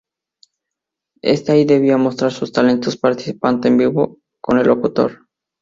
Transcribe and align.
Este 1.21 1.51
ahí 1.51 1.63
debía 1.63 1.95
mostrar 1.95 2.31
sus 2.31 2.51
talentos, 2.51 2.97
participando 2.97 3.67
en 3.67 3.77
vivo 3.77 4.17
con 4.41 4.57
el 4.57 4.65
locutor. 4.65 5.27